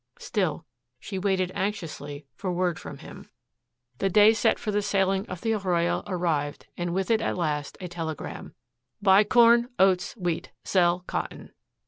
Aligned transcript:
Still, 0.17 0.65
she 0.99 1.19
waited 1.19 1.51
anxiously 1.53 2.25
for 2.33 2.51
word 2.51 2.79
from 2.79 2.97
him. 2.97 3.29
The 3.99 4.09
day 4.09 4.33
set 4.33 4.57
for 4.57 4.71
the 4.71 4.81
sailing 4.81 5.27
of 5.27 5.41
the 5.41 5.53
Arroyo 5.53 6.01
arrived 6.07 6.65
and 6.75 6.91
with 6.91 7.11
it 7.11 7.21
at 7.21 7.37
last 7.37 7.77
a 7.79 7.87
telegram: 7.87 8.55
"Buy 8.99 9.23
corn, 9.23 9.69
oats, 9.77 10.17
wheat. 10.17 10.49
Sell 10.63 11.01
cotton." 11.01 11.51